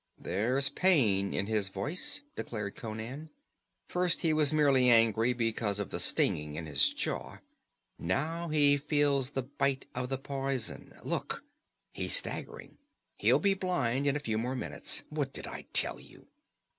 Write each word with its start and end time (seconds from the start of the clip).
"There's 0.17 0.69
pain 0.69 1.31
in 1.31 1.45
his 1.45 1.69
voice," 1.69 2.23
declared 2.35 2.75
Conan. 2.75 3.29
"First 3.87 4.21
he 4.21 4.33
was 4.33 4.51
merely 4.51 4.89
angry 4.89 5.31
because 5.31 5.79
of 5.79 5.91
the 5.91 5.99
stinging 5.99 6.55
in 6.55 6.65
his 6.65 6.91
jaw. 6.91 7.37
Now 7.99 8.49
he 8.49 8.77
feels 8.77 9.29
the 9.29 9.43
bite 9.43 9.85
of 9.93 10.09
the 10.09 10.17
poison. 10.17 10.95
Look! 11.03 11.43
He's 11.93 12.15
staggering. 12.17 12.79
He'll 13.17 13.37
be 13.37 13.53
blind 13.53 14.07
in 14.07 14.15
a 14.15 14.19
few 14.19 14.39
more 14.39 14.55
minutes. 14.55 15.03
What 15.09 15.33
did 15.33 15.45
I 15.45 15.67
tell 15.71 15.99
you?" 15.99 16.25